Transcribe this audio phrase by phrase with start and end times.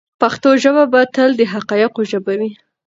[0.21, 2.51] پښتو ژبه به تل د حقایقو ژبه وي.